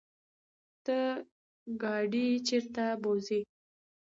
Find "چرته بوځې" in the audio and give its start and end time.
2.47-3.39